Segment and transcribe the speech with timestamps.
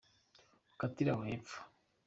[0.73, 1.57] ukatire aho hepfo.